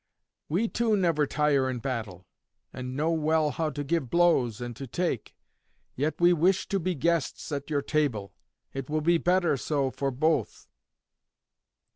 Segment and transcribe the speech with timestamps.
[0.49, 2.25] We too never tire in battle,
[2.73, 5.35] and know well how to give blows and to take.
[5.95, 8.33] Yet we wish to be guests at your table;
[8.73, 10.65] it will be better so for both."